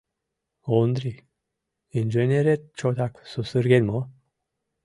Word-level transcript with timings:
Ондрий, 0.79 1.19
инженерет 1.99 2.61
чотак 2.79 3.13
сусырген 3.31 3.83
мо? 3.89 3.99